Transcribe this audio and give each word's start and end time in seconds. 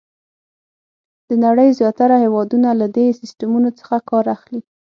د 1.29 1.31
نړۍ 1.45 1.69
زیاتره 1.79 2.15
هېوادونه 2.25 2.69
له 2.81 2.87
دې 2.95 3.07
سیسټمونو 3.19 3.69
څخه 3.79 3.95
کار 4.09 4.25
اخلي. 4.35 4.61